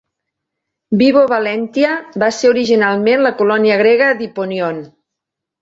[1.01, 1.91] Vibo Valentia
[2.25, 4.85] va ser originalment la colònia grega d'Hipponion.